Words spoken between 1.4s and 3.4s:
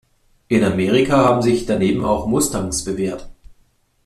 sich daneben auch Mustangs bewährt.